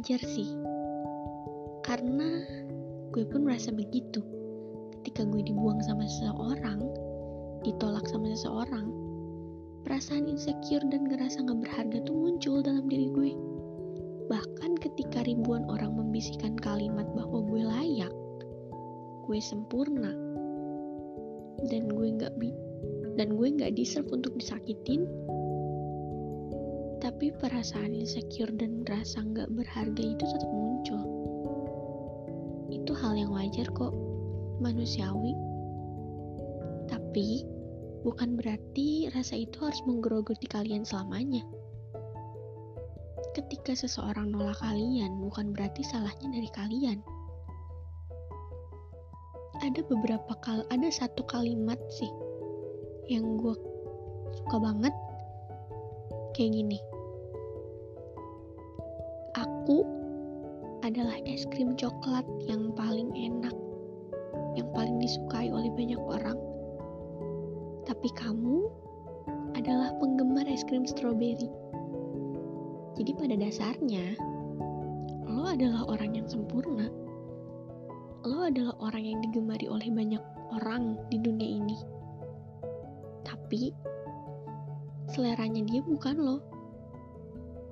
[0.00, 0.48] Wajar sih,
[1.84, 2.40] karena
[3.12, 4.24] gue pun merasa begitu
[4.96, 6.80] ketika gue dibuang sama seseorang,
[7.68, 8.88] ditolak sama seseorang.
[9.84, 13.36] Perasaan insecure dan ngerasa gak berharga tuh muncul dalam diri gue.
[14.32, 18.14] Bahkan ketika ribuan orang membisikkan kalimat bahwa gue layak,
[19.28, 20.16] gue sempurna,
[21.68, 22.32] dan gue nggak
[23.20, 25.04] dan gue nggak deserve untuk disakitin,
[27.20, 31.04] tapi perasaan insecure dan rasa nggak berharga itu tetap muncul.
[32.72, 33.92] Itu hal yang wajar kok,
[34.56, 35.36] manusiawi.
[36.88, 37.44] Tapi
[38.08, 41.44] bukan berarti rasa itu harus menggerogoti kalian selamanya.
[43.36, 47.04] Ketika seseorang nolak kalian, bukan berarti salahnya dari kalian.
[49.60, 52.08] Ada beberapa kal, ada satu kalimat sih
[53.12, 53.52] yang gue
[54.40, 54.96] suka banget
[56.32, 56.80] kayak gini.
[59.70, 59.86] Aku
[60.82, 63.54] adalah es krim coklat yang paling enak,
[64.58, 66.34] yang paling disukai oleh banyak orang.
[67.86, 68.66] Tapi kamu
[69.54, 71.46] adalah penggemar es krim stroberi.
[72.98, 74.18] Jadi pada dasarnya,
[75.30, 76.90] lo adalah orang yang sempurna.
[78.26, 81.78] Lo adalah orang yang digemari oleh banyak orang di dunia ini.
[83.22, 83.70] Tapi
[85.14, 86.49] seleranya dia bukan lo.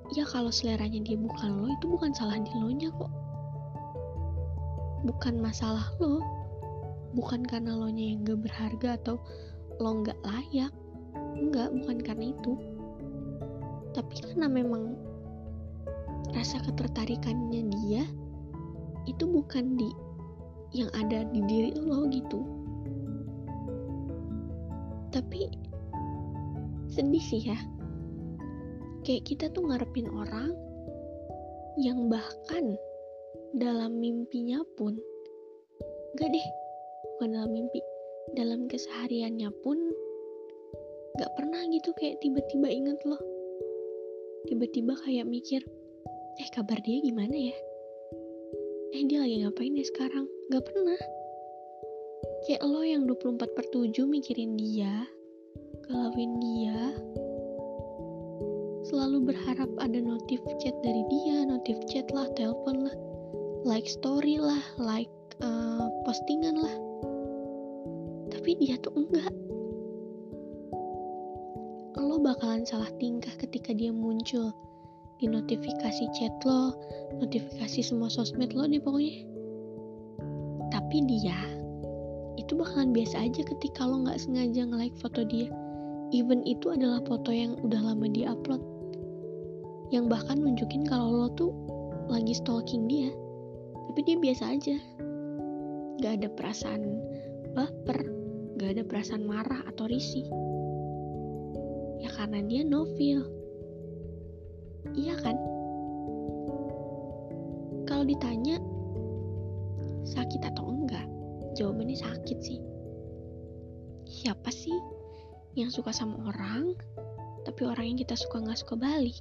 [0.09, 3.13] Ya kalau seleranya dia bukan lo itu bukan salah di lo nya kok.
[5.05, 6.17] Bukan masalah lo.
[7.13, 9.21] Bukan karena lo nya yang gak berharga atau
[9.77, 10.73] lo gak layak.
[11.37, 12.53] Enggak, bukan karena itu.
[13.93, 14.97] Tapi karena memang
[16.33, 18.03] rasa ketertarikannya dia
[19.05, 19.89] itu bukan di
[20.73, 22.45] yang ada di diri lo gitu.
[25.13, 25.49] Tapi
[26.89, 27.57] sedih sih ya
[29.05, 30.51] kayak kita tuh ngarepin orang
[31.79, 32.75] yang bahkan
[33.55, 34.99] dalam mimpinya pun
[36.19, 36.47] gak deh
[37.15, 37.79] bukan dalam mimpi
[38.37, 39.77] dalam kesehariannya pun
[41.17, 43.19] gak pernah gitu kayak tiba-tiba inget loh.
[44.47, 45.61] Tiba-tiba kayak mikir
[46.39, 47.55] eh kabar dia gimana ya?
[48.95, 50.25] Eh dia lagi ngapain ya sekarang?
[50.53, 50.99] Gak pernah.
[52.47, 55.05] Kayak lo yang 24 per 7 mikirin dia
[55.89, 56.77] galauin dia
[58.89, 62.95] selalu berharap ada notif chat dari dia, notif chat lah, telepon lah,
[63.61, 65.13] like story lah, like
[65.45, 66.73] uh, postingan lah.
[68.33, 69.29] Tapi dia tuh enggak.
[72.01, 74.49] Lo bakalan salah tingkah ketika dia muncul
[75.21, 76.73] di notifikasi chat lo,
[77.21, 79.21] notifikasi semua sosmed lo deh pokoknya.
[80.73, 81.37] Tapi dia
[82.41, 85.53] itu bakalan biasa aja ketika lo nggak sengaja nge-like foto dia.
[86.09, 88.78] Even itu adalah foto yang udah lama dia upload
[89.89, 91.51] yang bahkan nunjukin kalau lo tuh
[92.09, 93.09] lagi stalking dia.
[93.89, 94.77] Tapi dia biasa aja.
[95.99, 96.81] Gak ada perasaan
[97.57, 97.99] baper
[98.59, 100.25] gak ada perasaan marah atau risih.
[101.99, 103.25] Ya karena dia no feel
[104.95, 105.35] iya kan?
[107.85, 108.61] Kalau ditanya
[110.05, 111.05] sakit atau enggak?
[111.57, 112.59] Jawabannya sakit sih.
[114.05, 114.75] Siapa sih
[115.57, 116.77] yang suka sama orang
[117.43, 119.17] tapi orang yang kita suka nggak suka balik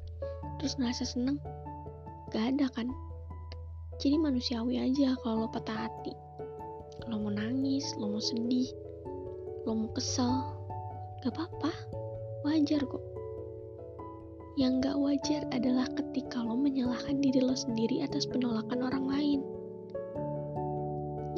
[0.59, 1.39] terus ngerasa seneng
[2.35, 2.91] gak ada kan
[3.99, 6.15] jadi manusiawi aja kalau lo patah hati
[7.09, 8.69] lo mau nangis lo mau sedih
[9.65, 10.45] lo mau kesel
[11.25, 11.73] gak apa-apa
[12.47, 13.09] wajar kok
[14.59, 19.41] Yang gak wajar adalah ketika lo menyalahkan diri lo sendiri atas penolakan orang lain.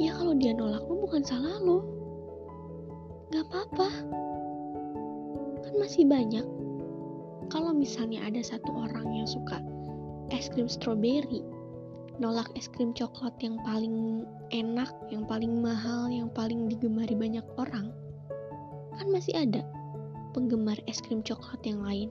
[0.01, 1.85] Ya kalau dia nolak lo bukan salah lo.
[3.29, 3.89] Gak apa-apa.
[5.61, 6.41] Kan masih banyak.
[7.51, 9.59] Kalau misalnya ada satu orang yang suka
[10.31, 11.43] es krim stroberi,
[12.23, 14.23] nolak es krim coklat yang paling
[14.55, 17.91] enak, yang paling mahal, yang paling digemari banyak orang,
[18.95, 19.67] kan masih ada
[20.31, 22.07] penggemar es krim coklat yang lain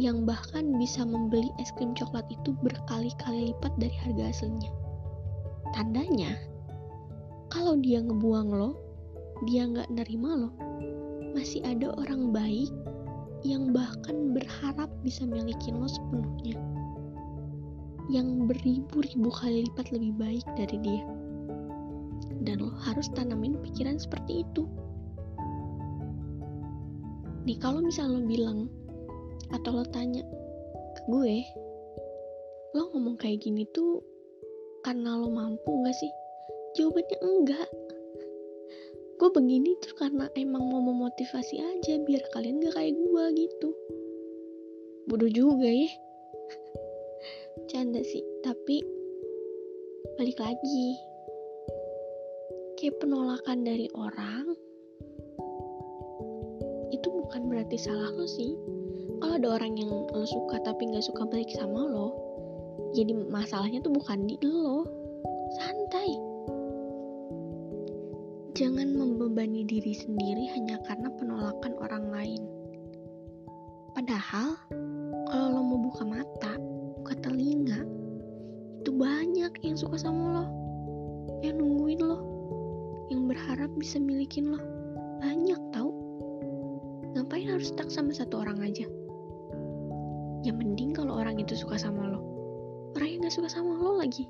[0.00, 4.72] yang bahkan bisa membeli es krim coklat itu berkali-kali lipat dari harga aslinya.
[5.76, 6.40] Tandanya,
[7.52, 8.80] kalau dia ngebuang lo,
[9.44, 10.50] dia nggak nerima lo,
[11.36, 12.72] masih ada orang baik
[13.46, 16.56] yang bahkan berharap bisa milikin lo sepenuhnya.
[18.10, 21.04] Yang beribu-ribu kali lipat lebih baik dari dia.
[22.42, 24.66] Dan lo harus tanamin pikiran seperti itu.
[27.48, 28.68] Nih kalau misal lo bilang
[29.50, 30.22] atau lo tanya
[30.94, 31.36] ke gue
[32.70, 33.98] lo ngomong kayak gini tuh
[34.86, 36.12] karena lo mampu gak sih
[36.78, 37.68] jawabannya enggak
[39.20, 43.68] gue begini tuh karena emang mau memotivasi aja biar kalian gak kayak gue gitu.
[45.12, 45.92] Bodoh juga ya.
[47.68, 48.80] Canda sih tapi
[50.16, 50.96] balik lagi.
[52.80, 54.56] Kayak penolakan dari orang
[56.88, 58.56] itu bukan berarti salah lo sih.
[59.20, 62.16] Kalau ada orang yang lo suka tapi nggak suka balik sama lo
[62.96, 64.88] jadi masalahnya tuh bukan di lo.
[65.60, 66.29] Santai
[68.60, 72.44] jangan membebani diri sendiri hanya karena penolakan orang lain.
[73.96, 74.52] Padahal
[75.32, 76.60] kalau lo mau buka mata
[77.00, 77.80] buka telinga
[78.84, 80.44] itu banyak yang suka sama lo
[81.40, 82.20] yang nungguin lo
[83.08, 84.60] yang berharap bisa milikin lo.
[85.24, 85.88] Banyak tau?
[87.16, 88.84] Ngapain harus stuck sama satu orang aja?
[90.44, 92.20] Ya mending kalau orang itu suka sama lo.
[92.92, 94.28] Orang yang gak suka sama lo lagi.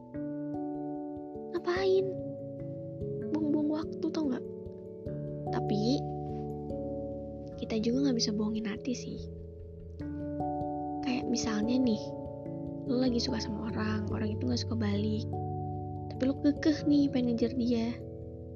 [1.51, 2.30] Ngapain
[3.81, 4.45] waktu tau gak
[5.51, 5.99] tapi
[7.61, 9.21] kita juga gak bisa bohongin hati sih.
[11.05, 12.01] Kayak misalnya nih
[12.89, 15.29] lo lagi suka sama orang orang itu gak suka balik.
[16.11, 17.93] Tapi lo kekeh nih pengen ngejar dia.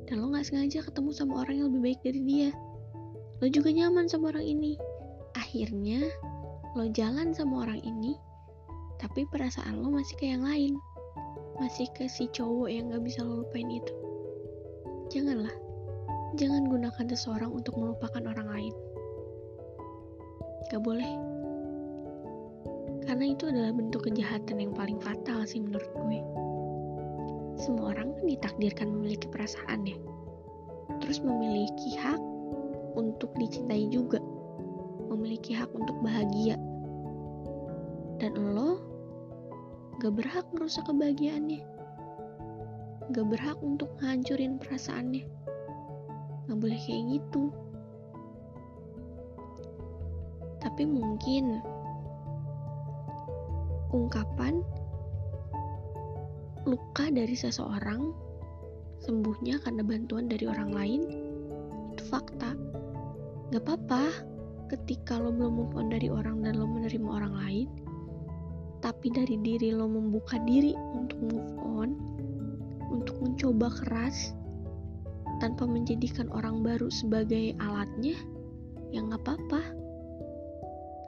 [0.09, 2.51] Dan lo gak sengaja ketemu sama orang yang lebih baik dari dia.
[3.43, 4.81] Lo juga nyaman sama orang ini.
[5.37, 6.01] Akhirnya
[6.75, 8.19] lo jalan sama orang ini,
[8.99, 10.75] tapi perasaan lo masih ke yang lain.
[11.61, 14.04] Masih ke si cowok yang gak bisa lo lupain itu.
[15.15, 15.55] Janganlah.
[16.35, 18.75] Jangan gunakan seseorang untuk melupakan orang lain.
[20.75, 21.07] Gak boleh.
[23.07, 26.19] Karena itu adalah bentuk kejahatan yang paling fatal sih menurut gue.
[27.63, 29.95] Semua orang kan ditakdirkan memiliki perasaan ya.
[30.99, 32.19] Terus memiliki hak
[32.99, 34.19] untuk dicintai juga
[35.07, 36.59] memiliki hak untuk bahagia.
[38.19, 38.83] Dan lo
[40.03, 41.74] gak berhak merusak kebahagiaannya.
[43.13, 45.25] Gak berhak untuk ngancurin perasaannya.
[46.49, 47.53] Gak boleh kayak gitu.
[50.65, 51.61] Tapi mungkin
[53.93, 54.65] ungkapan
[56.65, 58.17] luka dari seseorang
[59.05, 61.03] sembuhnya karena bantuan dari orang lain
[61.93, 62.57] itu fakta.
[63.53, 64.33] Gak apa-apa
[64.73, 67.69] ketika lo belum move on dari orang dan lo menerima orang lain
[68.85, 71.97] tapi dari diri lo membuka diri untuk move on
[72.95, 74.31] untuk mencoba keras
[75.43, 78.15] tanpa menjadikan orang baru sebagai alatnya
[78.95, 79.63] ya nggak apa-apa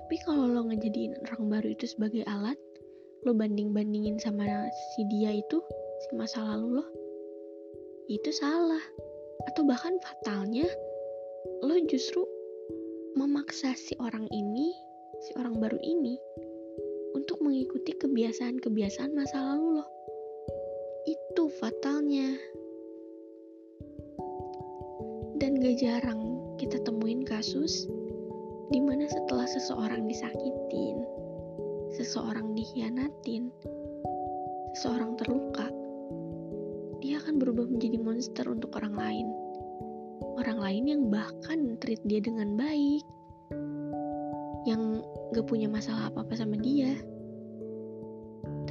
[0.06, 2.58] tapi kalau lo ngejadiin orang baru itu sebagai alat
[3.22, 4.46] lo banding-bandingin sama
[4.94, 5.62] si dia itu
[6.02, 6.86] si masa lalu lo
[8.10, 8.82] itu salah
[9.50, 10.66] atau bahkan fatalnya
[11.62, 12.26] lo justru
[13.16, 14.76] memaksa si orang ini,
[15.24, 16.20] si orang baru ini,
[17.16, 19.88] untuk mengikuti kebiasaan-kebiasaan masa lalu loh.
[21.36, 22.32] Itu fatalnya.
[25.36, 27.84] Dan gak jarang kita temuin kasus
[28.72, 30.96] di mana setelah seseorang disakitin,
[31.92, 33.52] seseorang dikhianatin,
[34.80, 35.68] seseorang terluka,
[37.04, 39.28] dia akan berubah menjadi monster untuk orang lain.
[40.40, 43.04] Orang lain yang bahkan treat dia dengan baik
[44.64, 45.04] yang
[45.36, 46.96] gak punya masalah apa-apa sama dia.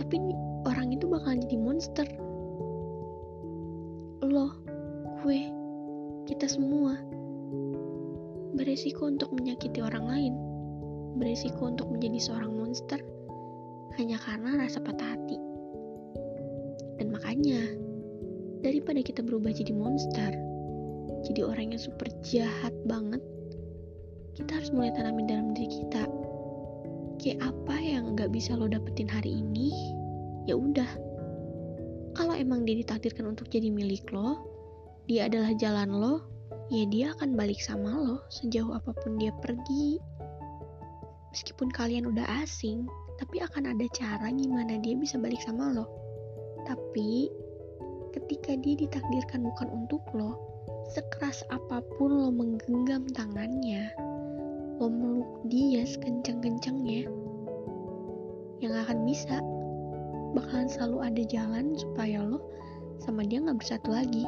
[0.01, 0.17] Tapi
[0.65, 2.09] orang itu bakal jadi monster
[5.25, 5.41] gue
[6.29, 6.93] kita semua.
[8.53, 10.35] Beresiko untuk menyakiti orang lain
[11.15, 12.99] beresiko untuk menjadi seorang monster
[13.95, 15.39] hanya karena rasa patah hati.
[16.99, 17.59] Dan makanya
[18.61, 20.31] daripada kita berubah jadi monster
[21.25, 23.23] jadi orang yang super jahat banget
[24.35, 26.03] kita harus mulai tanamin dalam diri kita
[27.23, 29.71] kayak apa yang nggak bisa lo dapetin hari ini?
[30.45, 30.91] Ya udah.
[32.13, 34.54] Kalau emang dia ditakdirkan untuk jadi milik lo
[35.05, 36.15] dia adalah jalan lo
[36.73, 40.01] ya dia akan balik sama lo sejauh apa pun dia pergi.
[41.29, 42.89] Meskipun kalian udah asing
[43.21, 45.85] tapi akan ada cara gimana dia bisa balik sama lo.
[46.65, 47.29] Tapi
[48.17, 50.39] ketika dia ditakdirkan bukan untuk lo
[50.89, 53.89] sekeras apa pun lo menggenggam tangannya
[54.81, 57.09] lo meluk dia sekencang-kencangnya
[58.63, 59.43] yang akan bisa
[60.33, 62.39] bakalan selalu ada jalan supaya lo
[63.01, 64.23] sama dia nggak bersatu lagi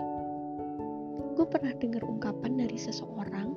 [1.37, 3.53] gue pernah dengar ungkapan dari seseorang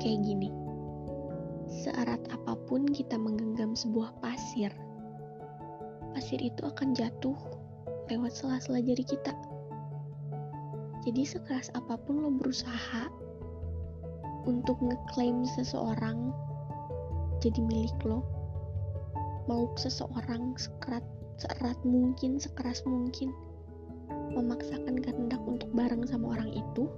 [0.00, 0.48] kayak gini
[1.68, 4.72] seerat apa pun kita menggenggam sebuah pasir
[6.16, 7.36] pasir itu akan jatuh
[8.12, 9.32] lewat sela-sela jari kita.
[11.02, 13.08] Jadi sekeras apa pun lo berusaha
[14.46, 16.30] untuk ngeklaim seseorang
[17.42, 18.22] jadi milik lo
[19.50, 21.02] meluk seseorang sekerat
[21.38, 23.34] seerat mungkin sekeras mungkin
[24.32, 26.88] memaksakan kehendak untuk bareng sama orang itu.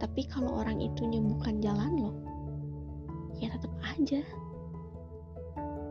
[0.00, 2.12] Tapi kalau orang itunya bukan jalan lo
[3.38, 4.22] ya tetap aja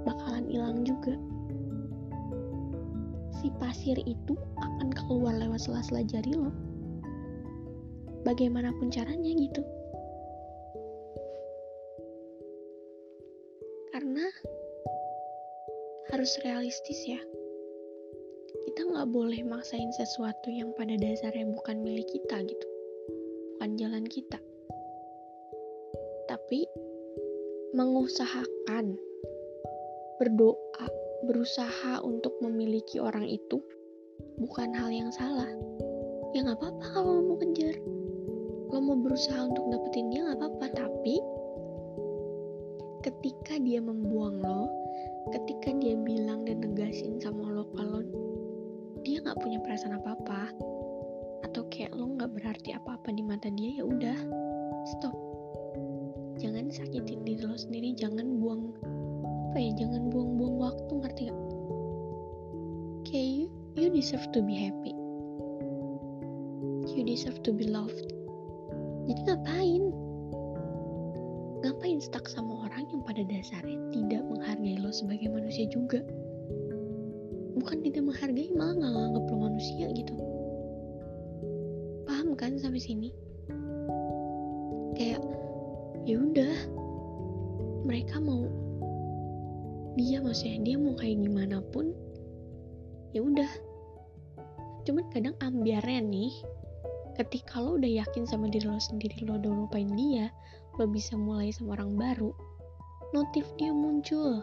[0.08, 1.16] bakalan hilang juga.
[3.42, 6.52] Si pasir itu akan keluar lewat sela-sela jari lo
[8.24, 9.62] bagaimanapun caranya gitu.
[13.92, 14.26] Karena
[16.14, 17.20] harus realistis ya
[18.72, 22.68] kita nggak boleh maksain sesuatu yang pada dasarnya bukan milik kita gitu.
[23.60, 24.40] Bukan jalan kita.
[26.32, 26.64] Tapi
[27.76, 28.96] mengusahakan
[30.24, 30.88] berdoa
[31.28, 33.60] berusaha untuk memiliki orang itu
[34.40, 35.52] bukan hal yang salah.
[36.32, 37.76] Ya nggak apa-apa kalau lo mau kejar.
[38.72, 41.20] Lo mau berusaha untuk dapetin dia nggak apa-apa tapi
[43.04, 44.72] ketika dia membuang lo
[45.36, 48.00] ketika dia bilang dan negasin sama lo kalau
[49.02, 50.42] dia nggak punya perasaan apa apa
[51.50, 54.18] atau kayak lo nggak berarti apa apa di mata dia ya udah
[54.98, 55.16] stop.
[56.38, 58.74] Jangan sakitin diri lo sendiri jangan buang
[59.52, 61.40] apa ya jangan buang-buang waktu ngerti gak
[63.04, 64.96] kayak you, you deserve to be happy.
[66.96, 68.16] You deserve to be loved.
[69.12, 69.84] Jadi ngapain?
[71.62, 76.00] Ngapain stuck sama orang yang pada dasarnya tidak menghargai lo sebagai manusia juga
[77.62, 80.14] bukan tidak menghargai malah nggak nganggap lo manusia gitu.
[82.10, 83.10] Paham kan sampai sini?
[84.98, 85.22] Kayak
[86.10, 86.56] ya udah.
[87.86, 88.50] Mereka mau
[89.98, 91.94] dia maksudnya dia mau kayak gimana pun
[93.14, 93.52] ya udah.
[94.82, 96.34] Cuman kadang ambiarnya nih
[97.22, 100.34] ketika lo udah yakin sama diri lo sendiri lo udah lupain dia
[100.80, 102.32] lo bisa mulai sama orang baru
[103.12, 104.40] notif dia muncul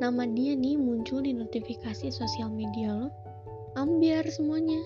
[0.00, 3.12] nama dia nih muncul di notifikasi sosial media lo.
[3.76, 4.80] Ambiar semuanya.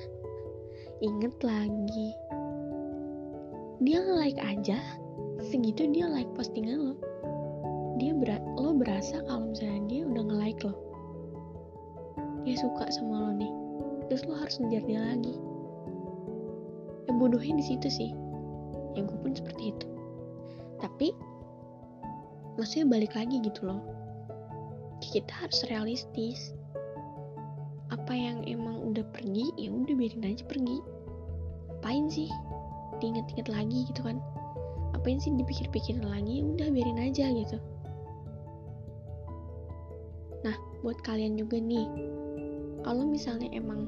[0.99, 2.11] Inget lagi.
[3.79, 4.83] Dia nge-like aja.
[5.39, 6.95] Segitu dia like postingan lo.
[8.03, 10.75] Dia berat lo berasa kalau misalnya dia udah nge-like lo.
[12.43, 13.53] Dia suka sama lo nih.
[14.11, 15.39] Terus lo harus ngejar dia lagi.
[17.07, 18.11] Ya bodohnya di situ sih.
[18.99, 19.87] Ya gue pun seperti itu.
[20.83, 21.15] Tapi
[22.59, 24.04] maksudnya balik lagi gitu loh
[25.15, 26.51] kita harus realistis.
[27.95, 30.83] Apa yang emang udah pergi ya udah biarin aja pergi.
[31.71, 32.27] Apain sih?
[32.99, 34.19] Diinget-inget lagi gitu kan.
[34.91, 36.43] Apain sih dipikir-pikirin lagi?
[36.43, 37.63] Ya udah biarin aja gitu.
[40.43, 41.87] Nah buat kalian juga nih.
[42.83, 43.87] Kalau misalnya emang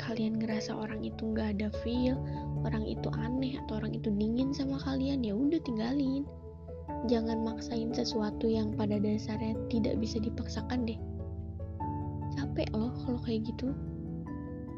[0.00, 2.16] kalian ngerasa orang itu nggak ada feel
[2.64, 6.24] orang itu aneh atau orang itu dingin sama kalian ya udah tinggalin
[7.08, 11.00] jangan maksain sesuatu yang pada dasarnya tidak bisa dipaksakan deh.
[12.36, 13.72] Capek loh kalau kayak gitu.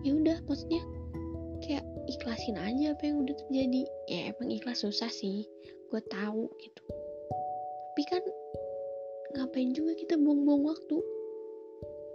[0.03, 0.83] Ya udah maksudnya
[1.63, 3.83] kayak ikhlasin aja apa yang udah terjadi.
[4.07, 5.47] Ya emang ikhlas susah sih.
[5.91, 6.83] Gue tahu gitu.
[7.93, 8.23] Tapi kan
[9.37, 10.97] ngapain juga kita buang-buang waktu?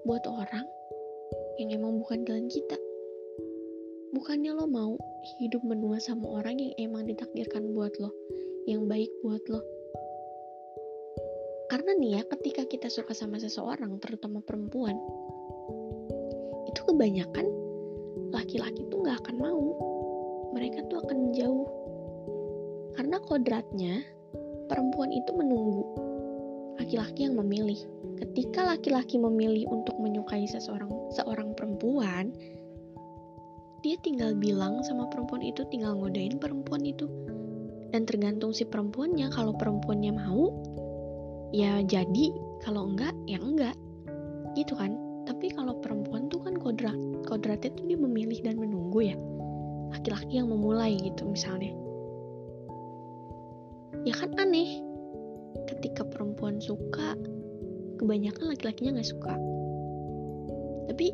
[0.08, 0.66] Buat orang
[1.62, 2.77] yang emang bukan jalan kita.
[4.16, 4.96] Bukannya lo mau
[5.38, 8.10] hidup menua sama orang yang emang ditakdirkan buat lo
[8.68, 9.63] yang baik buat lo
[11.67, 14.95] karena nih ya ketika kita suka sama seseorang terutama perempuan
[16.71, 17.47] itu kebanyakan
[18.31, 19.63] laki-laki tuh nggak akan mau.
[20.55, 21.67] Mereka tuh akan menjauh.
[22.97, 24.01] Karena kodratnya
[24.67, 25.86] perempuan itu menunggu
[26.81, 27.77] laki-laki yang memilih.
[28.17, 32.33] Ketika laki-laki memilih untuk menyukai seseorang seorang perempuan
[33.86, 37.05] dia tinggal bilang sama perempuan itu tinggal ngodain perempuan itu.
[37.93, 39.31] Dan tergantung si perempuannya.
[39.31, 40.51] Kalau perempuannya mau
[41.56, 43.75] ya jadi kalau enggak ya enggak.
[44.58, 44.96] Gitu kan?
[45.27, 46.96] Tapi kalau perempuan tuh kan kodrat
[47.27, 49.18] kodratnya tuh dia memilih dan menunggu ya.
[49.94, 51.72] Laki-laki yang memulai gitu misalnya.
[54.04, 54.84] Ya kan aneh.
[55.68, 57.18] Ketika perempuan suka
[58.00, 59.34] kebanyakan laki-lakinya nggak suka.
[60.88, 61.12] Tapi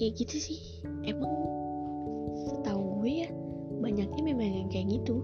[0.00, 0.60] ya gitu sih.
[1.04, 1.30] Emang
[2.48, 3.28] setahu gue ya
[3.82, 5.20] banyaknya memang yang kayak gitu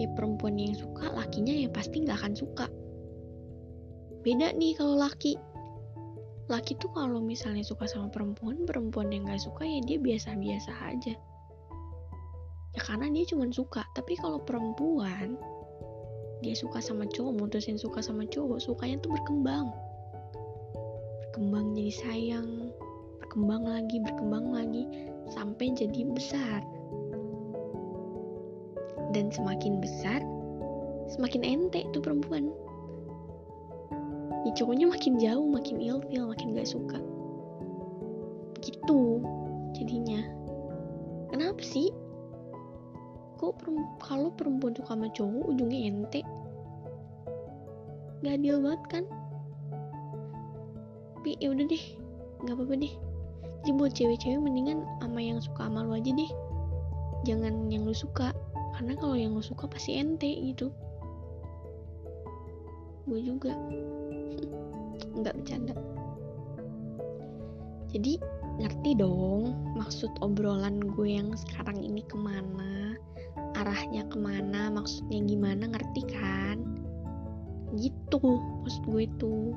[0.00, 2.66] ya perempuan yang suka lakinya ya pasti nggak akan suka.
[4.24, 5.36] Beda nih kalau laki.
[6.48, 11.14] Laki tuh kalau misalnya suka sama perempuan perempuan yang nggak suka ya dia biasa-biasa aja.
[12.74, 13.86] Ya karena dia cuma suka.
[13.94, 15.38] Tapi kalau perempuan
[16.44, 19.72] dia suka sama cowok mutusin suka sama cowok sukanya tuh berkembang.
[21.28, 22.48] Berkembang jadi sayang
[23.24, 24.84] berkembang lagi berkembang lagi
[25.32, 26.60] sampai jadi besar
[29.14, 30.18] dan semakin besar
[31.14, 32.50] semakin ente tuh perempuan.
[34.44, 36.98] Ya cowoknya makin jauh makin ilfil makin gak suka.
[38.58, 39.22] Begitu
[39.78, 40.20] jadinya.
[41.32, 41.88] Kenapa sih?
[43.40, 43.62] Kok
[44.02, 46.20] kalau perempuan suka sama cowok ujungnya ente?
[48.20, 49.04] Gak adil banget kan?
[51.20, 51.84] Tapi ya udah deh
[52.44, 52.94] nggak apa-apa deh.
[53.64, 56.32] Jadi buat cewek-cewek mendingan sama yang suka sama lu aja deh.
[57.24, 58.36] Jangan yang lu suka
[58.74, 60.74] karena kalau yang lu suka pasti ente gitu.
[63.06, 63.54] Gue juga.
[65.18, 65.74] Nggak bercanda.
[67.94, 68.18] Jadi
[68.58, 72.98] ngerti dong maksud obrolan gue yang sekarang ini ke mana
[73.54, 76.58] arahnya ke mana maksudnya gimana ngerti kan?
[77.78, 78.18] Gitu
[78.66, 79.54] maksud gue tuh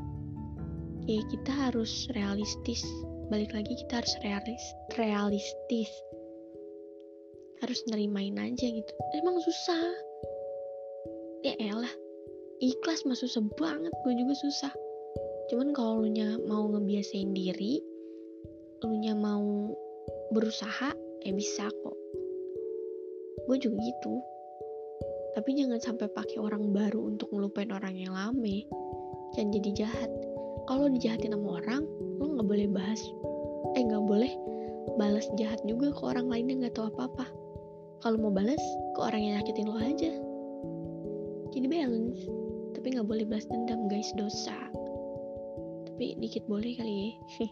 [1.10, 2.86] ya kita harus realistis.
[3.34, 4.64] Balik lagi kita harus realis
[4.96, 5.90] realistis
[7.62, 8.92] harus nerimain aja gitu.
[9.18, 9.84] Emang susah.
[11.46, 11.92] Ya elah
[12.58, 14.74] ikhlas mah susah banget gue juga susah.
[15.54, 17.80] Cuman kalau lu nya mau ngebiasain diri
[18.86, 19.74] lu nya mau
[20.34, 20.94] berusaha
[21.26, 21.98] ya bisa kok.
[23.46, 24.22] Gue juga gitu.
[25.38, 28.58] Tapi jangan sampai pakai orang baru untuk ngelupain orang yang lama
[29.38, 30.12] jangan jadi jahat.
[30.68, 31.86] Kalau dijahatin sama orang
[32.18, 33.02] lo nggak boleh bahas
[33.78, 34.34] eh nggak boleh
[34.98, 37.30] balas jahat juga ke orang lain yang nggak tahu apa-apa
[38.02, 38.62] kalau mau balas
[38.94, 40.12] ke orang yang nyakitin lo aja.
[41.54, 42.22] Jadi balance.
[42.78, 44.14] Tapi nggak boleh balas dendam guys.
[44.14, 44.58] Dosa.
[45.90, 47.12] Tapi dikit boleh kali ya.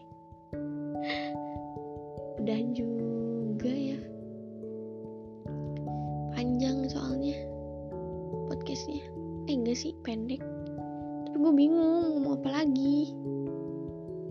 [2.42, 3.98] Udah juga ya.
[6.38, 7.34] Panjang soalnya
[8.46, 9.02] podcastnya.
[9.50, 9.92] Eh enggak sih?
[10.06, 10.38] Pendek.
[11.26, 13.10] Tapi gue bingung ngomong apa lagi.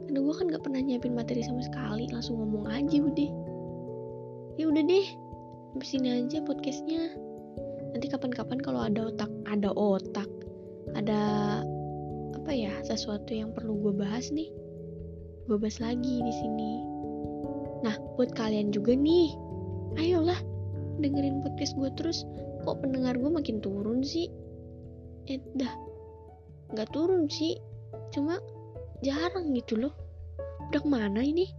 [0.08, 2.08] Karena gue kan gak pernah nyiapin materi sama sekali.
[2.08, 3.30] Langsung ngomong aja udah
[4.56, 5.08] ya udah deh
[5.84, 7.12] sini aja podcastnya.
[7.92, 10.28] Nanti kapan-kapan kalau ada otak ada otak
[10.96, 11.22] ada
[12.36, 14.52] apa ya sesuatu yang perlu gue bahas nih
[15.50, 16.74] gue bahas lagi di sini.
[17.84, 19.36] Nah buat kalian juga nih
[20.00, 20.40] ayolah
[21.00, 22.24] dengerin podcast gue terus.
[22.66, 24.32] Kok pendengar gue makin turun sih?
[25.28, 25.72] Eh dah
[26.74, 27.60] nggak turun sih
[28.16, 28.40] cuma
[29.04, 29.94] jarang gitu loh.
[30.72, 31.52] Udah ke mana ini?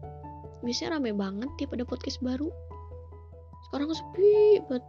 [0.64, 2.50] Biasanya rame banget tiap ada podcast baru
[3.66, 4.84] sekarang sepi buat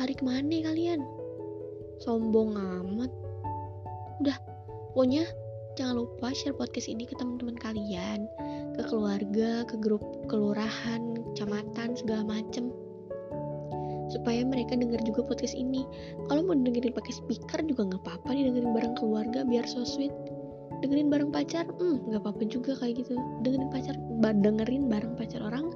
[0.00, 1.04] lari ke mana kalian?
[2.00, 3.12] Sombong amat.
[4.24, 4.40] Udah
[4.96, 5.28] pokoknya
[5.76, 8.24] jangan lupa share podcast ini ke teman-teman kalian
[8.74, 12.72] ke keluarga ke grup kelurahan kecamatan segala macem.
[14.08, 15.84] Supaya mereka dengar juga podcast ini.
[16.32, 20.12] Kalau mau dengerin pakai speaker juga nggak apa-apa nih dengerin bareng keluarga biar so sweet.
[20.80, 23.20] Dengerin bareng pacar hmm nggak apa-apa juga kayak gitu.
[23.44, 23.94] Dengerin pacar
[24.40, 25.68] dengerin bareng pacar orang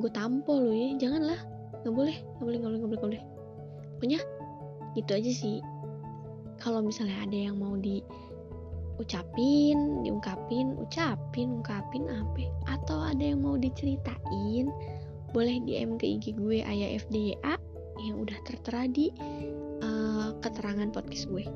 [0.00, 1.40] gue tampol lo ya janganlah.
[1.84, 3.22] Nggak boleh nggak boleh nggak boleh nggak boleh nggak boleh.
[3.96, 4.20] Pokoknya
[4.96, 5.58] gitu aja sih.
[6.60, 8.04] Kalau misalnya ada yang mau di
[9.00, 12.52] ucapin, diungkapin, ucapin, ungkapin apa?
[12.68, 14.68] Atau ada yang mau diceritain
[15.32, 17.54] boleh DM ke IG gue Ayah FDYA
[18.04, 19.08] yang udah tertera di
[19.80, 21.48] uh, keterangan podcast gue.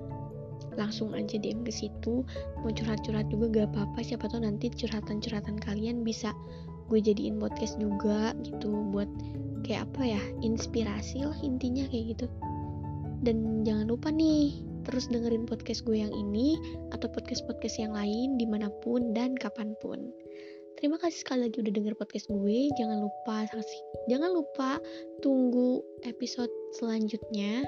[0.74, 2.24] Langsung aja DM ke situ.
[2.64, 4.00] Mau curhat-curhat juga gak apa-apa.
[4.02, 6.34] Siapa tahu nanti curhatan-curhatan kalian bisa
[6.88, 9.08] gue jadiin podcast juga gitu buat
[9.64, 12.26] kayak apa ya inspirasi lah intinya kayak gitu
[13.24, 16.60] dan jangan lupa nih terus dengerin podcast gue yang ini
[16.92, 20.12] atau podcast-podcast yang lain di mana pun dan kapan pun
[20.74, 22.58] Terima kasih sekali lagi udah denger podcast gue.
[22.76, 23.48] Jangan lupa
[24.10, 24.82] jangan lupa
[25.22, 27.62] tunggu episode selanjutnya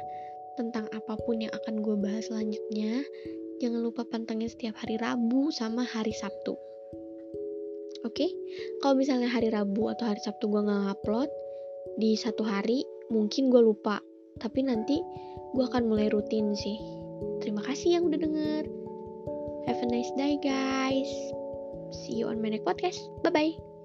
[0.58, 3.06] tentang apa pun yang akan gue bahas selanjutnya.
[3.62, 6.60] Jangan lupa pantengin setiap hari Rabu sama hari Sabtu.
[8.06, 8.30] Oke, okay?
[8.78, 11.26] kalau misalnya hari Rabu atau hari Sabtu gue nggak upload
[11.98, 13.98] di satu hari, mungkin gue lupa.
[14.38, 15.02] Tapi nanti
[15.58, 16.78] gue akan mulai rutin sih.
[17.42, 18.62] Terima kasih yang udah denger.
[19.66, 21.10] Have a nice day guys.
[22.06, 23.02] See you on my next podcast.
[23.26, 23.75] Bye bye